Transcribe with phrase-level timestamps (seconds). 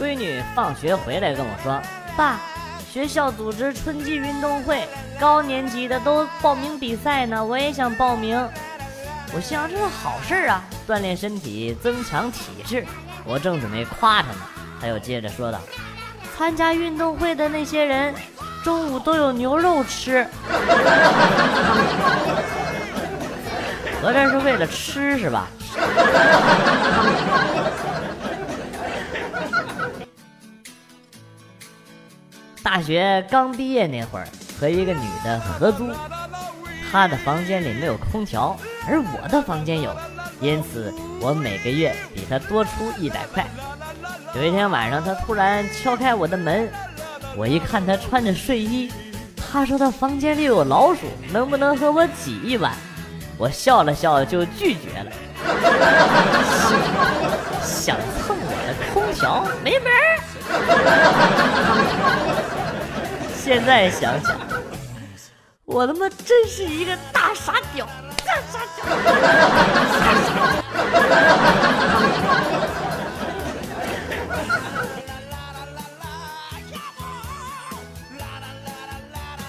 [0.00, 1.78] 闺女放学回来跟我说
[2.16, 2.40] ：“爸，
[2.90, 4.88] 学校组织春季运动会，
[5.20, 8.42] 高年级的都报名比赛呢，我也想报名。”
[9.34, 12.86] 我心想这是好事啊，锻炼身体，增强体质。
[13.26, 14.38] 我正准备夸他呢，
[14.80, 15.60] 他又接着说道
[16.34, 18.14] ：“参加运动会的那些人，
[18.64, 20.26] 中午都有牛肉吃。
[24.00, 25.46] ”合着是为了吃是吧？
[32.70, 34.28] 大学刚毕业那会儿，
[34.60, 35.90] 和一个女的合租，
[36.88, 39.92] 她的房间里没有空调，而我的房间有，
[40.40, 43.44] 因此我每个月比她多出一百块。
[44.36, 46.70] 有一天晚上，她突然敲开我的门，
[47.36, 48.88] 我一看她穿着睡衣，
[49.36, 51.00] 她说她房间里有老鼠，
[51.32, 52.72] 能不能和我挤一晚？
[53.36, 55.10] 我笑了笑就拒绝了。
[57.64, 60.20] 想蹭我的空调没门儿！
[63.50, 64.38] 现在想想，
[65.64, 67.84] 我他妈真是一个大傻屌！
[68.24, 68.86] 大傻屌！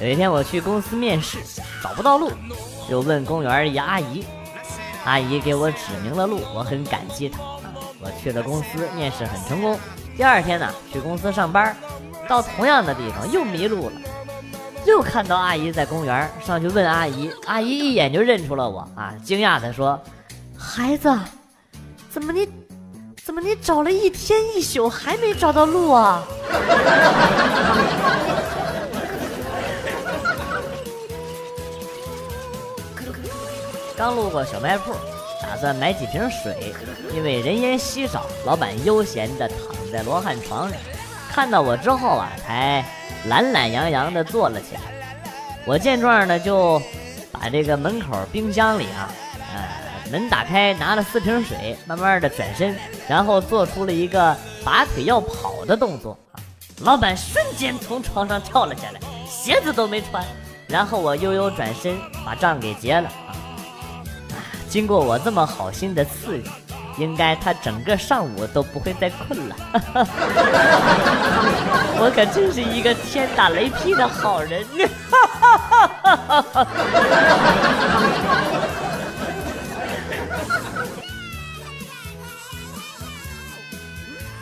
[0.00, 1.36] 有一天我去公司面试，
[1.82, 2.32] 找不到路，
[2.88, 4.24] 就问公园一阿姨，
[5.04, 7.38] 阿姨给我指明了路，我很感激她。
[8.00, 9.78] 我去了公司，面试很成功。
[10.16, 11.76] 第二天呢，去公司上班，
[12.30, 13.96] 到同样的地方又迷路了，
[14.86, 20.00] 又看到阿姨在公园，上去问阿姨，阿姨一眼就认出了我啊，惊讶地说
[20.56, 21.12] ：“孩子，
[22.08, 22.48] 怎么你，
[23.24, 26.22] 怎么你找了一天一宿还没找到路啊？”
[33.98, 34.92] 刚路过小卖铺，
[35.42, 36.72] 打算买几瓶水，
[37.12, 39.58] 因为人烟稀少，老板悠闲地躺
[39.92, 40.78] 在罗汉床上，
[41.32, 42.84] 看到我之后啊，才
[43.28, 44.80] 懒懒洋洋地坐了起来。
[45.64, 46.82] 我见状呢，就
[47.30, 49.08] 把这个门口冰箱里啊，
[49.54, 52.76] 呃，门打开，拿了四瓶水，慢慢的转身，
[53.08, 56.18] 然后做出了一个拔腿要跑的动作。
[56.82, 60.24] 老板瞬间从床上跳了下来，鞋子都没穿，
[60.66, 63.08] 然后我悠悠转身把账给结了。
[63.08, 63.30] 啊
[64.68, 66.50] 经过我这么好心的刺激，
[67.00, 69.56] 应该他整个上午都不会再困了。
[71.98, 74.84] 我可真是一个天打雷劈的好人呢。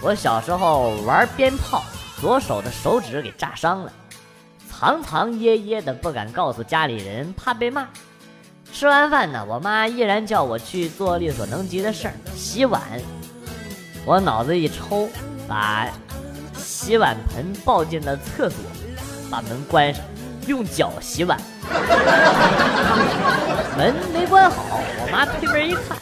[0.00, 1.84] 我小时候玩鞭炮，
[2.20, 3.92] 左手的手指给炸伤了，
[4.68, 7.86] 藏藏掖掖的不敢告诉家里人，怕被骂。
[8.72, 12.80] 吃完饭呢，我妈依然叫我去做力所能及的事儿，洗碗。
[14.04, 15.08] 我脑子一抽，
[15.48, 15.88] 把
[16.56, 18.58] 洗碗盆抱进了厕所，
[19.30, 20.04] 把门关上，
[20.46, 21.36] 用脚洗碗。
[23.76, 25.98] 门没关好，我妈推门一看，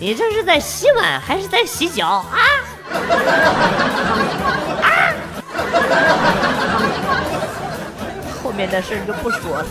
[0.00, 2.26] 你这是在洗碗还是在洗脚啊？
[4.82, 5.14] 啊！
[8.42, 9.66] 后面的事就不说了。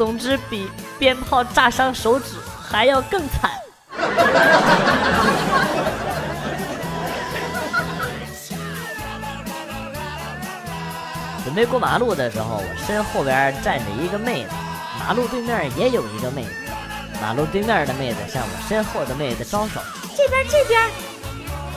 [0.00, 0.66] 总之，比
[0.98, 3.50] 鞭炮炸伤手指还要更惨。
[11.44, 14.50] 准备过马路的时候，我身后边站着一个妹子，
[14.98, 16.50] 马路对面也有一个妹子。
[17.20, 19.82] 马路对面的妹子向我身后的妹子招手
[20.16, 20.80] ：“这边，这边。”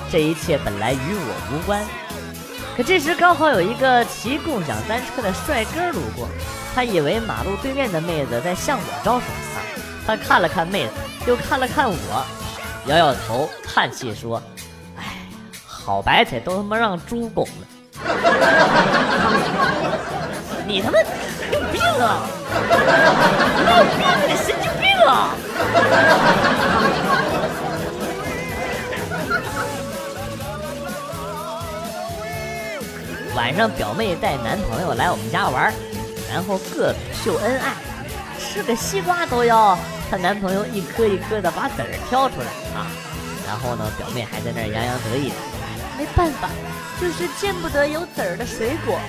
[0.09, 1.83] 这一切本来与我无关，
[2.77, 6.29] 可这时刚好有一个骑共享单车的帅哥路过。
[6.75, 9.61] 他以为马路对面的妹子在向我招手啊！
[10.07, 10.93] 他看了看妹子，
[11.27, 12.25] 又看了看我，
[12.87, 14.41] 摇摇头，叹气说
[14.97, 15.03] ：“哎，
[15.65, 17.67] 好白菜都他妈让猪拱了！
[20.65, 22.25] 你他妈有病啊！
[23.55, 24.01] 你有病！
[24.27, 25.35] 你神经病啊！”
[33.37, 35.71] 晚上表妹带男朋友来我们家玩。
[36.31, 37.73] 然后各种秀恩爱，
[38.39, 39.77] 吃个西瓜都要
[40.09, 42.47] 她男朋友一颗一颗的把籽儿挑出来
[42.79, 42.87] 啊！
[43.45, 45.31] 然后呢，表妹还在那儿洋洋得意。
[45.97, 46.49] 没办法，
[46.99, 48.99] 就是见不得有籽儿的水果。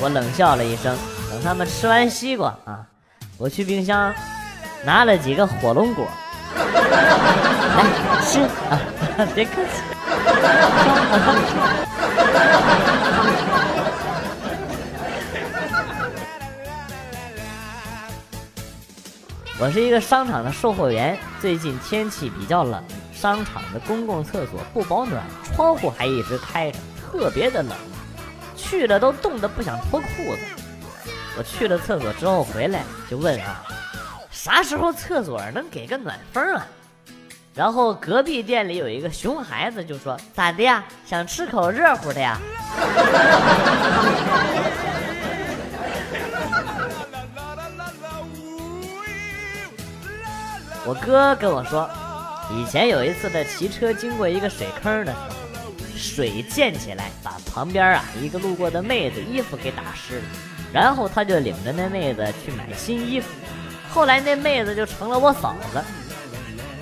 [0.00, 0.96] 我冷笑了一声。
[1.28, 2.86] 等他们吃完西瓜啊，
[3.36, 4.14] 我去冰箱
[4.84, 6.06] 拿了几个火龙果，
[6.54, 7.84] 来
[8.22, 8.40] 吃
[8.70, 8.78] 啊！
[9.34, 9.82] 别客气。
[19.58, 27.72] 我是一个商场的售货员，最近天气比较冷，商场的公共厕所不保暖，窗户还一直开着，特别的冷，
[28.54, 30.40] 去了都冻得不想脱裤子。
[31.38, 33.64] 我去了厕所之后回来就问啊，
[34.30, 36.66] 啥时候厕所能给个暖风啊？
[37.54, 40.84] 然后隔壁店里有一个熊孩子就说：“咋的呀？
[41.06, 42.38] 想吃口热乎的呀？”
[50.86, 51.90] 我哥跟我说，
[52.48, 55.34] 以前有一次他骑车经过一个水坑的时候，
[55.96, 60.24] 水溅起来，把旁边啊一个路过的妹子衣服给打湿了，
[60.72, 63.26] 然后他就领着那妹子去买新衣服，
[63.90, 65.82] 后来那妹子就成了我嫂子。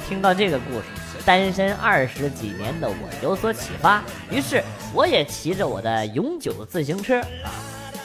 [0.06, 0.84] 听到这个故事，
[1.24, 4.62] 单身二十几年的我有所启发，于是
[4.92, 7.48] 我也骑着我的永久自行车啊，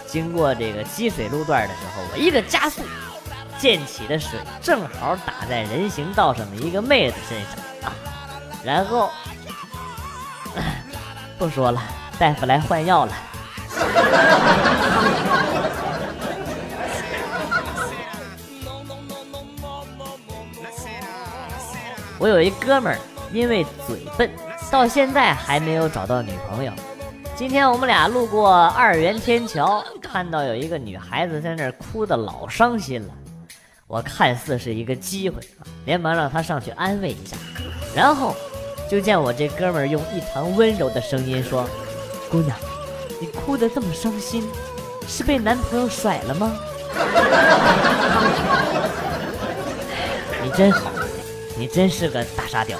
[0.07, 2.81] 经过这个积水路段的时候，我一个加速。
[3.59, 7.51] 溅起的水正好打在人行道上的一个妹子身上
[7.83, 7.91] 啊，
[8.63, 9.09] 然后
[11.37, 11.81] 不说了，
[12.17, 13.13] 大夫来换药了。
[22.17, 22.99] 我有一哥们儿，
[23.33, 24.31] 因为嘴笨，
[24.71, 26.71] 到现在还没有找到女朋友。
[27.35, 33.13] 今天我们俩路过二元天桥，看到有一个女孩子在那儿哭的老伤心了。
[33.89, 35.41] 我看似是一个机会，
[35.85, 37.35] 连忙让他上去安慰一下，
[37.95, 38.35] 然后
[38.87, 41.67] 就见我这哥们儿用异常温柔的声音说
[42.29, 42.55] ：“姑娘，
[43.19, 44.47] 你哭得这么伤心，
[45.07, 46.55] 是被男朋友甩了吗？”
[50.43, 50.91] 你真好，
[51.57, 52.77] 你真是个大沙雕。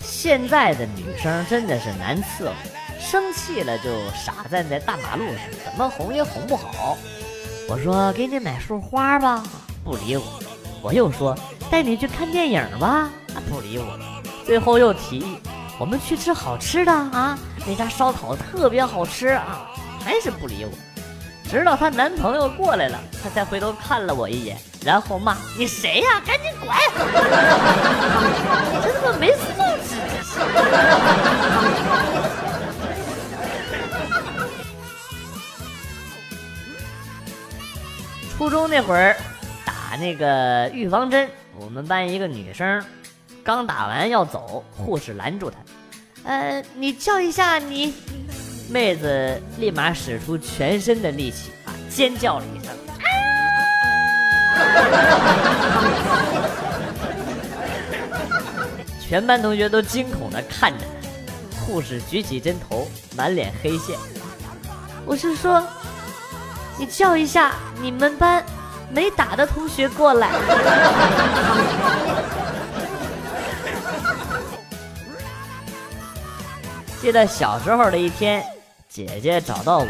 [0.00, 2.52] 现在的女生真的是难伺候。
[3.04, 6.96] 生气了就傻站在大马路上，怎么哄也哄不好。
[7.68, 9.42] 我说给你买束花吧，
[9.84, 10.24] 不理我。
[10.82, 11.36] 我又说
[11.70, 13.10] 带你去看电影吧，
[13.48, 13.98] 不理我。
[14.44, 15.38] 最后又提议
[15.78, 19.70] 我们去吃好吃的啊，那家烧烤特别好吃啊，
[20.02, 20.70] 还是不理我。
[21.50, 26.22] 直到她男朋友过来了，她才回头看了我一眼，然后骂你谁呀？
[26.26, 26.70] 赶紧滚！
[28.82, 29.38] 真他妈没素
[29.86, 29.94] 质！
[38.36, 39.16] 初中那会儿
[39.64, 42.84] 打那个预防针，我们班一个女生
[43.44, 45.56] 刚打完要走，护士拦住她，
[46.24, 47.94] 呃，你叫一下你
[48.68, 52.74] 妹子，立马使出全身的力气啊，尖叫了一声，
[59.00, 63.96] 全班同学都惊恐的看着她，护士举起针头，满脸黑线，
[65.06, 65.64] 我是说。
[66.78, 68.44] 你叫一下你们班
[68.90, 70.30] 没打的同学过来。
[77.00, 78.42] 记得小时候的一天，
[78.88, 79.86] 姐姐找到我，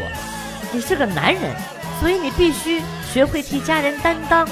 [0.71, 1.55] 你是个男人，
[1.99, 4.45] 所以你必须学会替家人担当，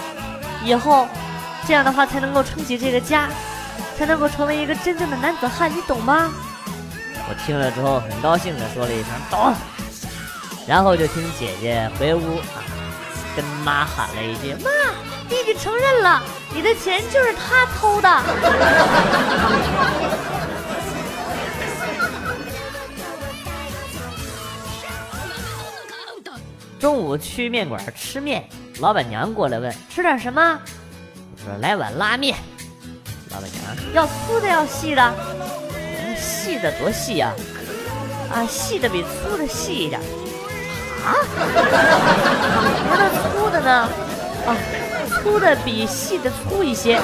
[0.63, 1.07] 以后
[1.67, 3.27] 这样的话才能够撑起这个家，
[3.97, 6.31] 才能够成为一个真正的男子汉，你懂吗？
[7.27, 9.53] 我听了之后很高兴的说了一声懂。
[10.65, 12.63] 然后就听姐姐回屋啊，
[13.35, 14.69] 跟妈喊了一句：“妈，
[15.27, 18.09] 弟弟承认了，你的钱就是他偷的。
[26.79, 28.47] ”中午去面馆吃面，
[28.79, 30.59] 老板娘过来问：“吃点什么？”
[31.35, 32.37] 我说：“来碗拉面。”
[33.31, 35.13] 老板娘：“要粗的，要细的？
[36.17, 37.33] 细的多细呀？
[38.31, 39.99] 啊，细的比粗的细一点。”
[41.03, 41.13] 啊，
[42.89, 43.71] 那粗的呢？
[44.45, 44.55] 啊，
[45.09, 46.95] 粗的比细的粗一些。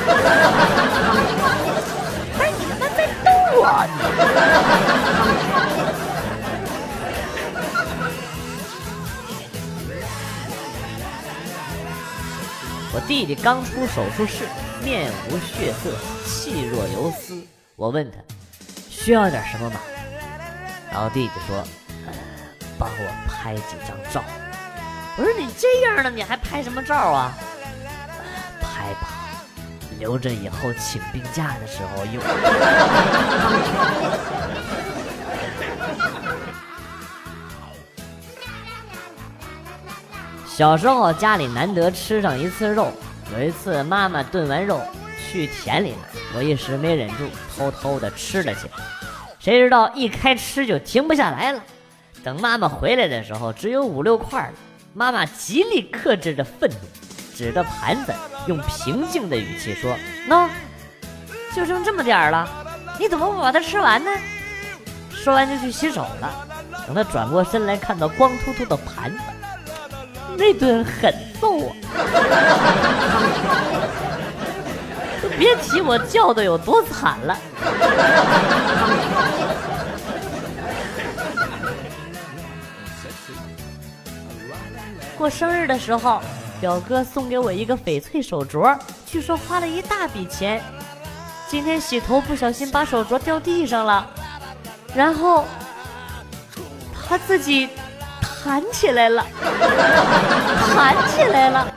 [2.40, 3.64] 哎，你他妈在逗我！
[12.92, 14.46] 我弟弟刚出手术室，
[14.84, 15.92] 面无血色，
[16.26, 17.46] 气若游丝。
[17.76, 18.18] 我问他
[18.90, 19.80] 需要点什么吗？
[20.92, 21.64] 然后弟弟说。
[22.80, 24.24] 帮我拍几张照。
[25.18, 27.34] 我说你这样的你还拍什么照啊？
[28.62, 29.10] 拍吧，
[30.00, 32.24] 留着以后请病假的时候用。
[40.48, 42.92] 小时候家里难得吃上一次肉，
[43.34, 44.82] 有一次妈妈炖完肉
[45.18, 45.98] 去田里了，
[46.36, 48.74] 我一时没忍住，偷偷的吃了起来。
[49.40, 51.62] 谁知道一开吃就停不下来了。
[52.24, 54.54] 等妈妈回来的时候，只有五六块了。
[54.94, 56.76] 妈妈极力克制着愤怒，
[57.36, 58.14] 指着盘子，
[58.48, 59.96] 用平静的语气说
[60.28, 60.50] ：“喏，
[61.56, 62.48] 就剩这么点儿了，
[63.00, 64.12] 你怎么不把它吃完呢？”
[65.14, 66.48] 说完就去洗手了。
[66.88, 69.20] 等他转过身来，看到光秃秃的盘子，
[70.38, 71.76] 那顿狠揍啊！
[75.38, 77.38] 别提我叫的有多惨了。
[85.20, 86.22] 过生日的时候，
[86.62, 90.64] 表哥送给我一个翡翠手镯，据说花了一大笔钱。
[91.50, 94.08] 今天洗头不小心把手镯掉地上了，
[94.96, 95.44] 然后
[97.06, 97.68] 他自己
[98.22, 99.26] 弹起来了，
[100.74, 101.68] 弹起来了。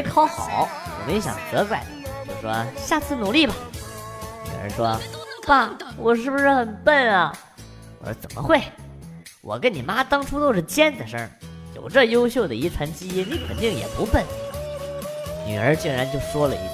[0.00, 0.66] 没考好。
[0.86, 1.84] 我没想责怪
[2.26, 3.54] 他，就说下次努力吧。
[4.46, 4.98] 女儿说
[5.46, 7.30] ：“爸，我是不是很笨啊？”
[8.00, 8.62] 我说：“怎么会？
[9.42, 11.20] 我跟你妈当初都是尖子生，
[11.74, 14.24] 有这优秀的遗传基因，你肯定也不笨。”
[15.46, 16.64] 女儿竟然就说了一句：“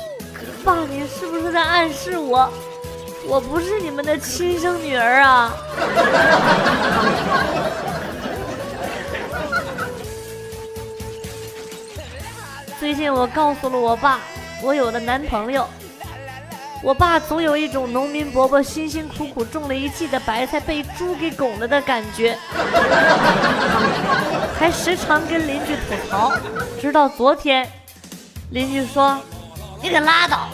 [0.64, 2.48] 爸，你是不是在暗示我，
[3.26, 5.52] 我不是你们的亲生女儿啊？”
[12.78, 14.20] 最近我告诉了我爸，
[14.62, 15.66] 我有了男朋友。
[16.82, 22.36] 我爸总有一种农民伯伯辛辛苦苦种了一季的白菜被猪给拱了的感觉，
[24.58, 26.34] 还时常跟邻居吐槽。
[26.78, 27.66] 直到昨天，
[28.50, 29.18] 邻居说
[29.82, 30.48] ：“你可拉倒，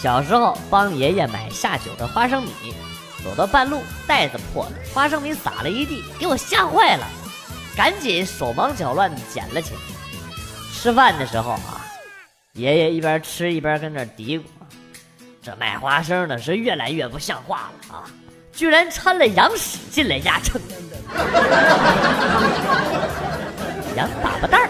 [0.01, 2.73] 小时候帮爷爷买下酒的花生米，
[3.21, 7.05] 走到半路袋子破了，花生米撒了一地，给我吓坏了，
[7.75, 9.79] 赶紧手忙脚乱捡了起来。
[10.73, 11.85] 吃饭的时候啊，
[12.53, 14.43] 爷爷一边吃一边跟那嘀咕
[15.43, 18.05] ：“这卖花生的是越来越不像话了啊，
[18.53, 20.61] 居然掺了羊屎进来压秤，
[23.97, 24.69] 羊粑粑蛋儿。”